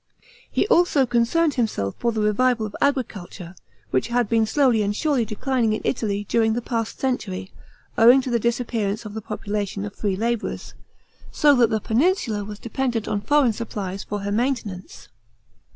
[0.49, 3.53] He also concerned himself for the revival of agriculture,
[3.91, 7.51] which had been slowly and surely declining in Italy during the past century,
[7.99, 10.73] owing to the disappearance of the population of free labourers,
[11.31, 15.07] so that the peninsula was dependent on foreign supplies for her maintenance.